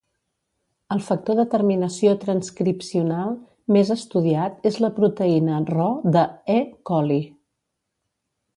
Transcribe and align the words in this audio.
El 0.93 1.01
factor 1.07 1.35
de 1.39 1.43
terminació 1.51 2.13
transcripcional 2.23 3.35
més 3.77 3.91
estudiat 3.97 4.67
és 4.71 4.81
la 4.87 4.91
proteïna 4.97 5.61
Rho 5.69 5.87
de 6.17 6.25
"E. 6.55 6.57
coli". 6.93 7.23